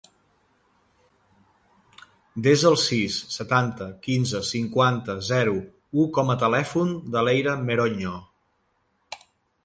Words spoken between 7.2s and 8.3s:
l'Eira Meroño.